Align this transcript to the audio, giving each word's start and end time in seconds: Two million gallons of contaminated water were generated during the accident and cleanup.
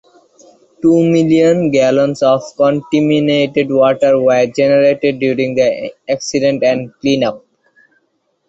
Two 0.81 1.03
million 1.07 1.69
gallons 1.69 2.23
of 2.23 2.41
contaminated 2.57 3.71
water 3.71 4.17
were 4.19 4.47
generated 4.47 5.19
during 5.19 5.53
the 5.53 5.93
accident 6.09 6.63
and 6.63 6.91
cleanup. 7.01 7.45